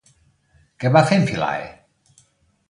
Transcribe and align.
Què 0.83 0.91
va 0.95 1.03
fer 1.11 1.19
amb 1.19 1.29
Philae? 1.35 1.69